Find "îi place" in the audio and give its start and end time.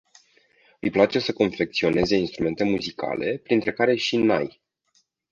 0.79-1.19